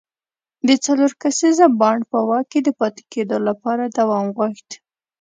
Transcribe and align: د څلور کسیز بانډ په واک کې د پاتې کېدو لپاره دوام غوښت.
د 0.67 0.69
څلور 0.85 1.11
کسیز 1.21 1.57
بانډ 1.79 2.01
په 2.11 2.19
واک 2.27 2.45
کې 2.51 2.59
د 2.63 2.69
پاتې 2.79 3.03
کېدو 3.13 3.37
لپاره 3.47 3.83
دوام 3.97 4.25
غوښت. 4.37 4.69